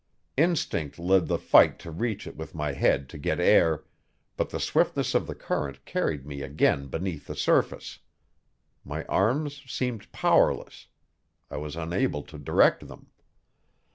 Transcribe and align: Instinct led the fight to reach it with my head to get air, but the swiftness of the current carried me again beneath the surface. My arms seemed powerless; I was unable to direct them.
Instinct 0.35 0.97
led 0.97 1.27
the 1.27 1.37
fight 1.37 1.77
to 1.77 1.91
reach 1.91 2.25
it 2.25 2.35
with 2.35 2.55
my 2.55 2.71
head 2.71 3.07
to 3.09 3.19
get 3.19 3.39
air, 3.39 3.83
but 4.35 4.49
the 4.49 4.59
swiftness 4.59 5.13
of 5.13 5.27
the 5.27 5.35
current 5.35 5.85
carried 5.85 6.25
me 6.25 6.41
again 6.41 6.87
beneath 6.87 7.27
the 7.27 7.35
surface. 7.35 7.99
My 8.83 9.05
arms 9.05 9.61
seemed 9.71 10.11
powerless; 10.11 10.87
I 11.51 11.57
was 11.57 11.75
unable 11.75 12.23
to 12.23 12.39
direct 12.39 12.87
them. 12.87 13.11